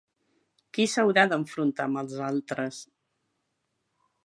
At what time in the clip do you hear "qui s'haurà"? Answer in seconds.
0.77-1.25